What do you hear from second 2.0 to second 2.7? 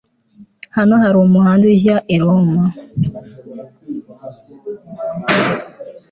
i Roma